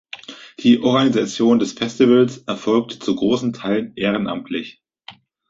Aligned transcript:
Die 0.61 0.79
Organisation 0.79 1.59
des 1.59 1.73
Festivals 1.73 2.39
erfolgte 2.47 2.97
zu 2.97 3.13
großen 3.15 3.53
Teilen 3.53 3.93
ehrenamtlich. 3.95 4.81